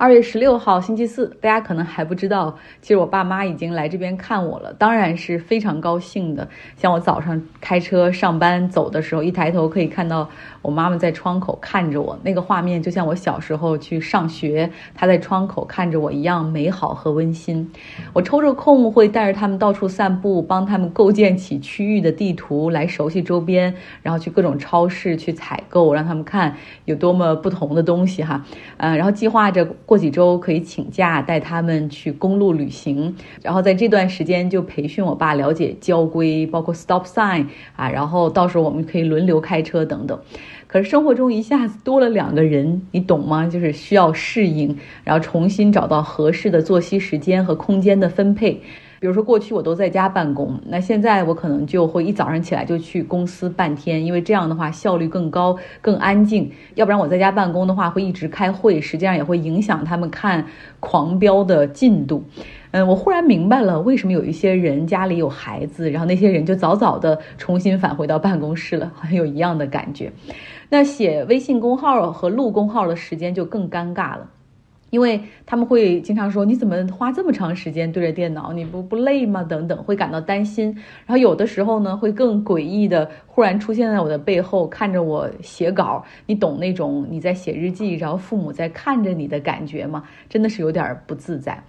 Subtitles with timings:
[0.00, 6.48] 二月十六号星期四，大家可能还不知道，其实我爸妈已经来这边看我了，当然是非常高兴的。
[6.78, 10.30] 像我早上开车上班走的时候，一抬头可以看到
[10.62, 17.70] 我妈妈在窗口看着我，那个画面就像我小时候去上学，她在窗口看着我一样美好和温馨。
[18.14, 26.56] 我抽着空会带着他们到处散步，帮他们构建起区域的地图，来熟悉周边，然后去各种超市去采购，让他们看
[26.86, 28.42] 有多么不同的东西哈。
[28.78, 29.68] 嗯，然后计划着。
[29.90, 33.12] 过几周可以请假带他们去公路旅行，
[33.42, 40.16] 然后在这段时间就培训我爸了解交规，包括 stop sign 啊，然后到时候我们可以轮流开车等等。
[40.68, 43.48] 可是生活中一下子多了两个人，你懂吗？
[43.48, 48.60] 就是需要适应，然后重新找到合适的作息时间和空间的分配。
[49.00, 56.52] 比如说，过去我都在家办公，那现在我可能就会一早上起来就去公司半天，因为这样的话效率更高、更安静。
[56.74, 60.42] 要不然我在家办公的话，会一直开会，实际上也会影响他们看
[60.80, 62.22] 《狂飙》的进度。
[62.72, 70.12] 嗯，我忽然明白了，为什么有一些人家里有孩子，然后那些人就早早的重新返回到办公室了，好像有一样的感觉。
[70.68, 74.28] 那写微信公号和录公号的时间就更尴尬了。
[74.90, 79.42] 因为他们会经常说你怎么花这么长时间对着电脑，你不不累吗？
[79.42, 80.66] 等等，会感到担心。
[81.06, 86.04] 然后有的时候呢，会更诡异的忽然出现在我的背后，看着我写稿。
[86.26, 90.02] 你懂那种你在写日记，然后父母在看着你的感觉吗？
[90.28, 91.62] 真的是有点不自在。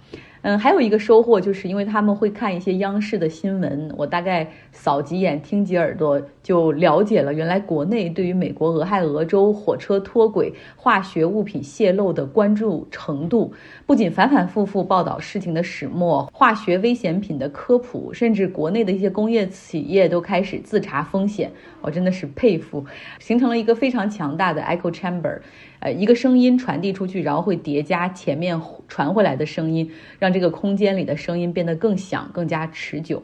[0.44, 13.54] 嗯，还有一个收获，就是因为他们会看一些央视的新闻，我大概扫几眼、听几耳朵，就了解了原来国内对于美国俄亥俄州火车脱轨、化学物品泄漏的关注程度。
[13.86, 21.52] 不仅反反复复报道事情的始末、化学危险品的科普，甚至国内的一些工业企业都开始自查风险。
[21.80, 22.84] 我真的是佩服，
[23.20, 25.38] 形成了一个非常强大的 echo chamber。
[25.82, 33.20] 呃，一个声音传递出去，然后会叠加前面传回来的声音，让这个空间里的声音变得更响、更加持久。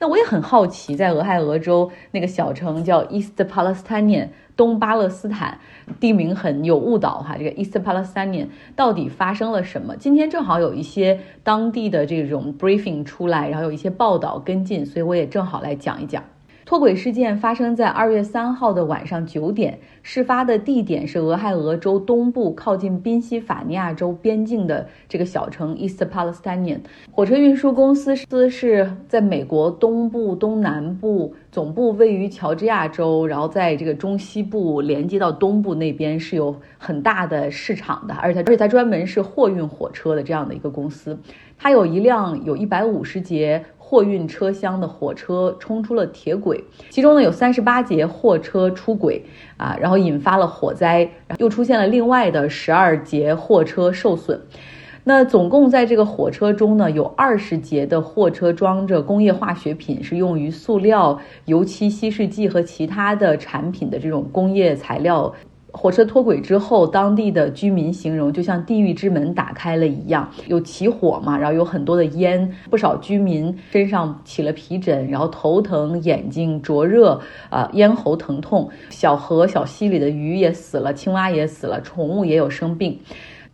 [0.00, 5.60] 那我也很好奇，在俄亥俄州那个小城叫 East Palestine，东巴勒斯坦，
[6.00, 7.36] 地名很有误导哈。
[7.38, 9.94] 这个 East Palestine 到底发生了什么？
[9.96, 16.24] 今天正好有一些当地的这种 briefing 出来，然后有一些报道跟进，所以我也正好来讲一讲。
[16.70, 26.78] 脱轨事件发生在二月三号的晚上九点，事发的地点是俄亥俄州东部靠近宾夕法尼亚州边境的这个小城 East Palestine。
[27.10, 28.14] 火车运输公司
[28.48, 41.18] 是在美国东部、东南部，总部位于乔治亚州，然后在这个中西部连接到东部那边是有很大的市场的，而且而且它专门是货运火车的这样的一个公司，
[41.58, 43.64] 它有一辆有一百五十节。
[43.90, 49.20] 货运车厢的火车冲出了铁轨，其中呢有三十八节货车出轨
[49.56, 54.40] 啊，然后引发了火灾，又出现了另外的十二节货车受损。
[55.02, 65.34] 那总共在这个火车中呢，有二十节的货车装着工业化学品，是用于塑料、油漆、稀释剂和其他的产品的这种工业材料。
[65.72, 82.98] 火车脱轨之后，当地的居民形容就像地狱之门打开了一样，有起火嘛，然后有很多的烟，不少居民身上起了皮疹，然后头疼、眼睛灼热，啊，咽喉疼痛，小河、小溪里的鱼也死了，青蛙也死了，宠物也有生病。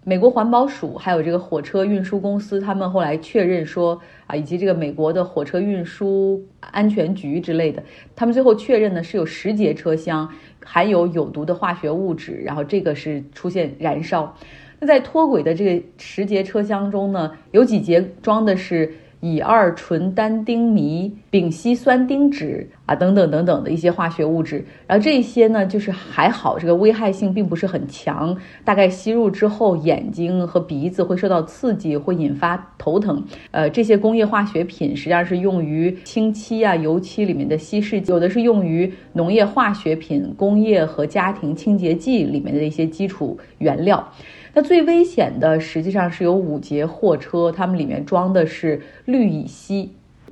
[0.08, 7.82] 美国环保署还有这个火车运输公司，他们后来确认说，啊，以及这个美国的火车运输安全局之类的，
[8.14, 10.30] 他们最后确认呢是有十节车厢。
[10.64, 14.32] 含有有毒的化学物质，然后这个是出现燃烧。
[14.78, 18.94] 那在脱轨的这个十节车厢中呢，有几节装的是。
[19.20, 28.36] 乙二醇单丁醚、丙烯酸丁酯啊，等等等等的一些化学物质，然后这些呢，就是还好，这个危害性并不是很强。
[28.64, 33.22] 大概吸入之后，眼睛和鼻子会受到刺激，会引发头疼。
[33.50, 44.12] 呃，这些工业化学品实际上是用于清漆啊、油漆里面的稀释剂，有的是用于农业化学品、工业和家庭清洁剂里面的一些基础原料。
[44.54, 49.90] 那最危险的实际上是有五节货车，它们里面装的是氯乙烯。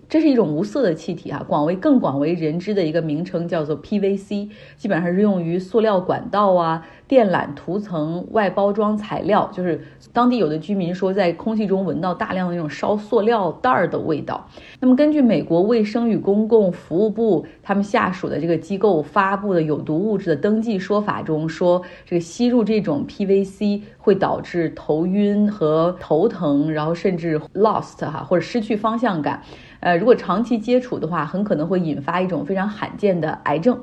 [0.08, 9.50] 这是一种无色的气体啊，广为更广为人知的一个名称叫做 PVC，基本上是用于塑料管道啊、电缆涂层、外包装材料。
[9.52, 9.80] 就是
[10.12, 14.48] 当地有的居民说，在空气中闻到大量的那种烧塑料袋儿的味道。
[14.80, 29.42] 那么根据美国卫生与公共服务部他们下属的这个机构发布的有毒物质的登记说法中说，这个吸入这种 PVC 会导致头晕和头疼，然后甚至 lost 哈或者失去方向感。
[29.84, 33.78] 呃，如果长期接触的话，很可能会引发一种非常罕见的癌症。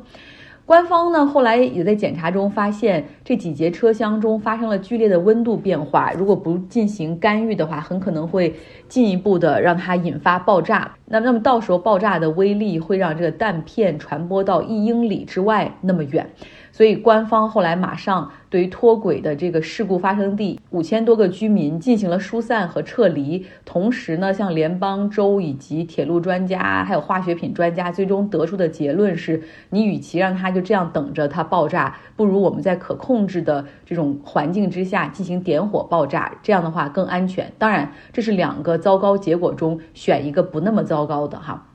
[0.66, 8.56] 官方呢后来也在检查中发现，这几节车厢中发生了剧烈的温度变化，如果不进行干预的话，很可能会
[8.88, 10.92] 进一步的让它引发爆炸。
[11.06, 16.28] 那那么到时候爆炸的威力会让这个弹片传播到一英里之外那么远。
[16.72, 23.46] 所以，官方后来马上对于脱轨的这个事故发生地五千多个居民进行了疏散和撤离。
[23.66, 37.52] 同时呢，像联邦、州以及铁路专家，还有化学品专家，最终得出的结论是：你与其让它就这样等着它爆炸，不如我们在可控制的这种环境之下进行点火爆炸，这样的话更安全。
[37.58, 41.68] 当然，这是两个糟糕结果中选一个不那么糟糕的哈。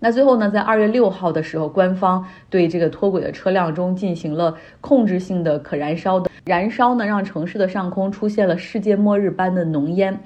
[0.00, 10.20] 那最后呢，在二月六号的时候，官方对这个脱轨的车辆中进行了控制性的可燃烧的燃烧呢，让城市的上空出现了世界末日般的浓烟。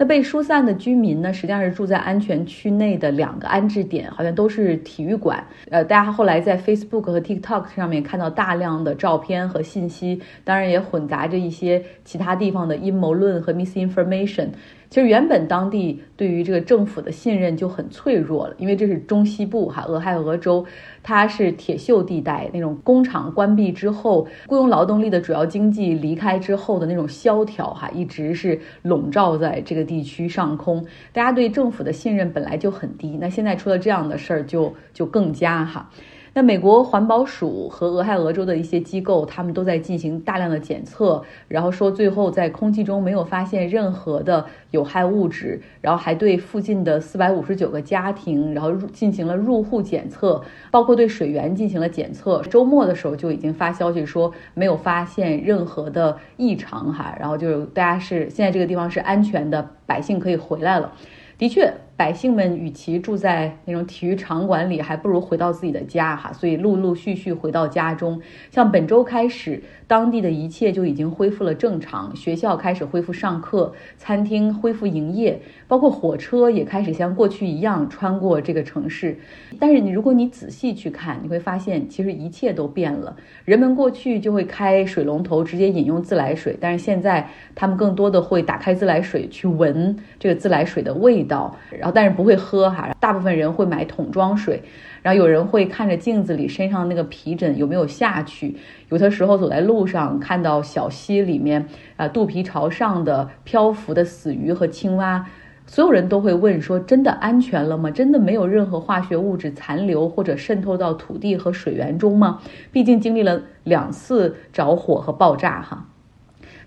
[0.00, 5.44] 那被疏散的居民呢，实际上是住在安全区内的两个安置点，好像都是体育馆。
[5.70, 14.50] 呃，大家后来在 Facebook 和 TikTok 上面看到大量的照片和信息，当然也混杂着一些其他地方的阴谋论和 misinformation。
[14.90, 20.64] 其实原本当地对于这个政府的信任就很脆弱了，因为这是中西部哈，俄亥俄州，
[21.02, 30.82] 它是铁锈地带，那种工厂关闭之后，雇佣劳动力的主要经济离开之后的那种萧条哈，一直是笼罩在这个地区上空，
[31.12, 35.90] 大家对政府的信任本来就很低，那现在出了这样的事儿，就就更加哈。
[36.34, 52.42] 那美国环保署和俄亥俄州的一些机构，他们都在进行大量的检测，然后说最后在空气中没有发现任何的有害物质，然后还对附近的四百五十九个家庭，然后入进行了入户检测，包括对水源进行了检测。
[52.42, 60.92] 周末的时候就已经发消息说没有发现任何的异常哈，然后就是大家是现在这个地方是安全的，百姓可以回来了。
[61.36, 61.72] 的确。
[61.98, 66.32] 百姓们与其住在那种体育场馆里，还不如回到自己的家哈。
[66.32, 68.20] 所以陆陆续续回到家中。
[68.52, 79.18] 像本周开始，当地的一切就已经恢复了正常，学校开始恢复上课，餐厅恢复营业，包括火车也开始像过去一样穿过这个城市。
[79.58, 83.16] 但是你如果你仔细去看，你会发现其实一切都变了。
[83.44, 94.62] 人们过去就会开水龙头直接饮用自来水，但是现在他们更多的会打开自来水去闻这个自来水的味道，然但是不会喝哈，大部分人会买桶装水，
[95.02, 98.56] 然后有人会看着镜子里身上那个皮疹有没有下去，
[98.88, 105.26] 有的时候走在路上看到小溪里面啊肚皮朝上的漂浮的死鱼和青蛙，
[105.66, 107.90] 所有人都会问说真的安全了吗？
[107.90, 112.40] 真的没有任何化学物质残留或者渗透到土地和水源中吗？
[112.72, 115.86] 毕竟经历了两次着火和爆炸哈。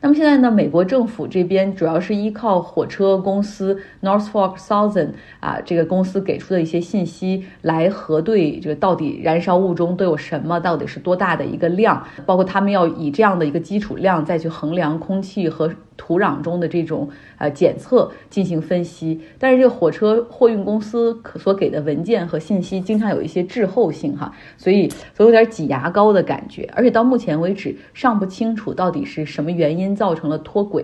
[0.03, 0.50] 那么现在呢？
[0.50, 5.09] 美国政府这边主要是依靠火车公司 northfolk Southern
[5.39, 15.71] 啊，这个公司给出的一些信息来核对这个到底燃烧物中都有什么，到底是多大的一个量，包括他们要以这样的一个基础量再去衡量空气和。
[16.01, 17.07] 土壤中的这种
[17.38, 30.83] 呃检测进行分析，但是这个火车货运公司所给的文件和信息经常有一些滞后性哈，所以所以有点挤牙膏的感觉，而且到目前为止尚不清楚到底是什么原因造成了脱轨，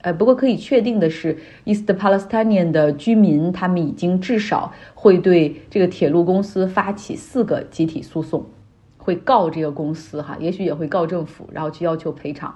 [0.00, 8.46] 呃，不过可以确定的是，East Palestine 的居民他们已经至少会对这个铁路公司发起四个集体诉讼，
[8.96, 12.54] 会告这个公司哈，也许也会告政府，然后去要求赔偿。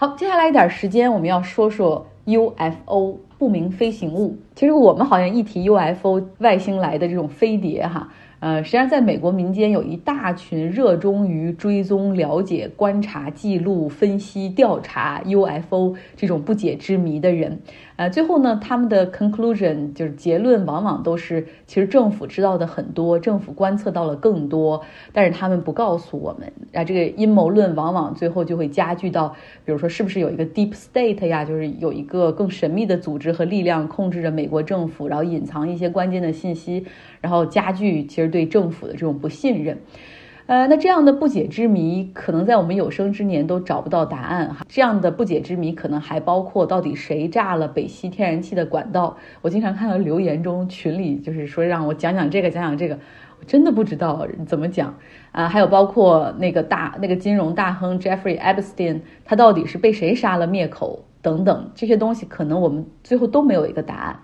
[0.00, 4.38] 好，接下来一点时间，我们要说说 UFO 不明飞行物。
[4.54, 8.08] 其实我们好像一提 UFO 外星来的这种飞碟，哈。
[8.40, 17.60] 呃，实际上，在美国民间有一大群热衷于追踪、了解、观察、记录、分析、调查 UFO 这种不解之谜的人。
[17.96, 24.80] 呃，最后呢，他们的 conclusion 就是结论，往往都是其实政府知道的很多，政府观测到了更多，
[25.12, 26.50] 但是他们不告诉我们。
[26.72, 29.28] 啊，这个阴谋论往往最后就会加剧到，
[29.66, 36.86] 比如说是不是有一个 deep state 呀，就是有一个更神秘的组织和力量控制着美国政府，然后隐藏一些关键的信息。
[37.20, 39.78] 然后加剧其实对政府的这种不信任，
[40.46, 44.66] 呃，那这样的不解之谜可能在我们有生之年都找不到答案哈。
[44.68, 49.16] 这样的不解之谜可能还包括到底谁炸了北溪天然气的管道？
[49.42, 52.98] 我经常看到留言中群里就是说让我讲讲这个讲讲这个，
[53.38, 54.96] 我真的不知道怎么讲
[55.30, 55.46] 啊。
[55.46, 64.20] 还有包括那个大那个金融大亨 Jeffrey Epstein，他到底是被谁杀了灭口等等这些东西，可能我们最后都没有一个答案。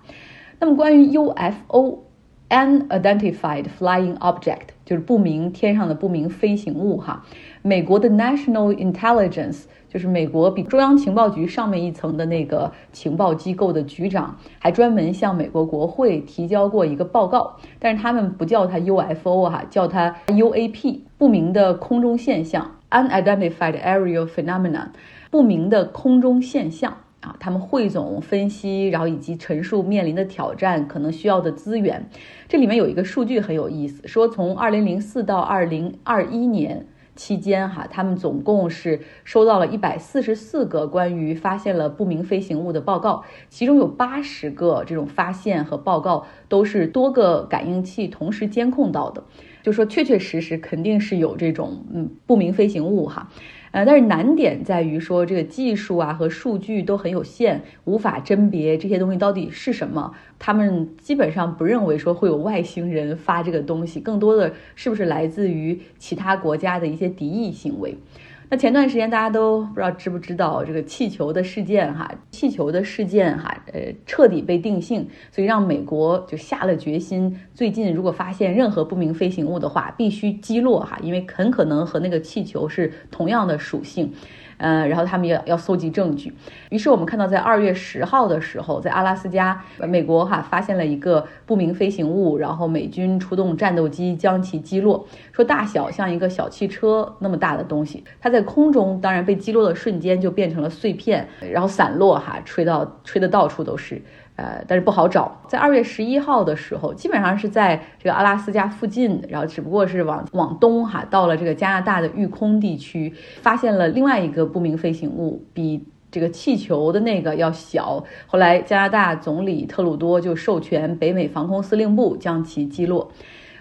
[0.58, 2.05] 那么关于 UFO。
[2.48, 7.24] Unidentified flying object 就是不明天上的不明飞行物哈。
[7.62, 24.90] 美国的 National Intelligence 就是美国比中央情报局上面一层的那个情报机构的局长，还专门向美国国会提交过一个报告，但是他们不叫它 UFO 哈，叫它 UAP，不明的空中现象 （Unidentified Aerial Phenomenon），
[25.30, 26.98] 不明的空中现象。
[27.26, 32.09] 啊，他们汇总分析，然后以及陈述面临的挑战，可能需要的资源。
[32.49, 49.25] 这里面有一个数据很有意思，说从二零零四到二零二一年期间，哈，他们总共是收到了一百四十四个关于发现了不明飞行物的报告，其中有八十个这种发现和报告都是多个感应器同时监控到的，
[49.64, 53.28] 就说确确实实肯定是有这种嗯不明飞行物哈。
[53.76, 60.14] 呃，但是难点在于说这个技术啊和数据都很有限，无法甄别这些东西到底是什么。
[60.38, 67.99] 他们基本上不认为说会有外星人发这个东西，更多的是不是来自于其他国家的一些敌意行为。
[68.48, 84.12] 那前段时间大家都不知道知不知道这个气球的事件哈，气球的事件哈，呃，彻底被定性，所以让美国就下了决心，最近如果发现任何不明飞行物的话，必须击落哈，因为很可能和那个气球是同样的属性。
[84.58, 86.32] 嗯，然后他们要要搜集证据，
[86.70, 104.00] 于是我们看到，在二月十号的时候，在阿拉斯加，美国哈发现了一个不明飞行物，然后美军出动战斗机将其击落，说大小像一个小汽车那么大的东西，它在空中当然被击落的瞬间就变成了碎片，然后散落哈，吹到吹的到处都是。
[104.36, 105.40] 呃，但是不好找。
[105.48, 118.04] 在二月十一号的时候，基本上是在这个阿拉斯加附近，然后只不过是往往东哈，到了这个加拿大的育空地区，发现了另外一个不明飞行物，比这个气球的那个要小。
[118.26, 123.10] 后来加拿大总理特鲁多就授权北美防空司令部将其击落。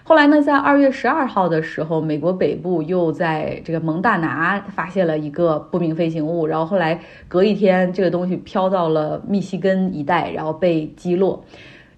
[0.08, 11.44] 后来呢，在二月十二号的时候，美国北部又在这个蒙大拿发现了一个不明飞行物，然后后来隔一天，这个东西飘到了密西根一带，然后被击落。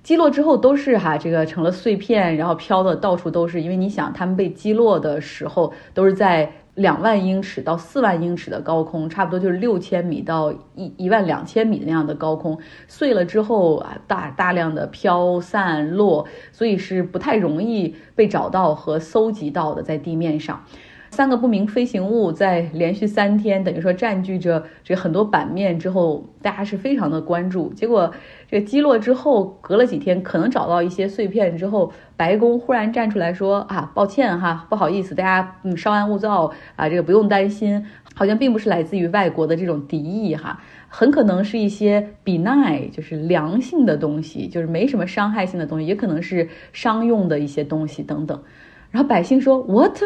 [0.03, 3.61] 击落之后都是哈，这个成了碎片，然后飘的到处都是。
[3.61, 6.51] 因为你想，他们被击落的时候都是在。
[6.79, 12.57] 两万英尺到四万英尺的高空，差不多就是六千米到一一万两千米那样的高空，
[12.87, 20.65] 碎了之后啊，大大量的飘散落，所以是不太容易被找到和搜集到的，在地面上。
[21.11, 27.73] 三个不明飞行物在连续三天，等于说占据着这很多版面之后，大家是非常的关注。
[27.73, 28.13] 结果
[28.49, 37.85] 这个击落之后，隔了几天，可能找到一些碎片之后，白宫忽然站出来说啊，抱歉哈，不好意思，大家嗯稍安勿躁啊，这个不用担心，
[38.15, 48.41] 好像并不是来自于外国的这种敌意哈，很可能是一些 benign 就是良性的东西，就是没什么伤害性的东西，也可能是商用的一些东西等等。
[48.91, 49.99] 然后百姓说 what？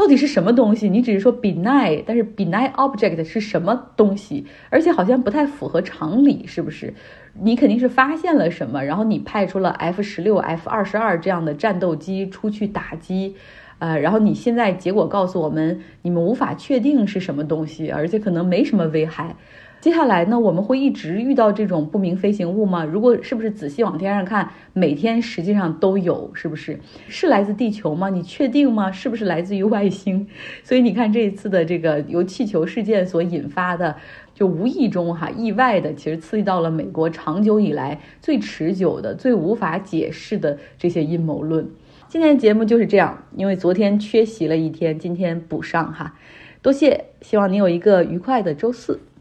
[0.00, 0.88] 到底是什么东西？
[0.88, 4.46] 你只是说 benign，但是 benign object 是什么东西？
[4.70, 6.94] 而且好像不太符合常理，是不是？
[7.34, 13.34] 你肯定是发现了什么，然后你派出了 F 十六、F 二十二这样的战斗机出去打击，
[13.78, 19.36] 呃，然后你现在结果告诉我们，你们无法确定是什么东西，而且可能没什么危害。
[19.80, 22.84] 接下来呢，我们会一直遇到这种不明飞行物吗？
[22.84, 26.78] 如果是不是仔细往天上看，每天实际上都有，是不是？
[27.08, 28.10] 是来自地球吗？
[28.10, 28.92] 你确定吗？
[28.92, 30.26] 是不是来自于外星？
[30.62, 33.96] 所以你看这一次的这个由气球事件所引发的，
[34.34, 41.66] 就无意中哈意外的，其实刺激到了美国长久以来最持久的、最无法解释的这些阴谋论。
[42.06, 46.14] 今天的节目就是这样，因为昨天缺席了一天，今天补上哈，
[46.60, 49.00] 多谢，希望你有一个愉快的周四。